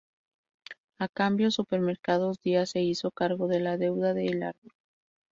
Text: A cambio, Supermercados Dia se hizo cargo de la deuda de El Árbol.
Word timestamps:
A 0.97 1.07
cambio, 1.07 1.51
Supermercados 1.51 2.41
Dia 2.41 2.65
se 2.65 2.81
hizo 2.81 3.11
cargo 3.11 3.47
de 3.47 3.59
la 3.59 3.77
deuda 3.77 4.15
de 4.15 4.25
El 4.25 4.41
Árbol. 4.41 4.71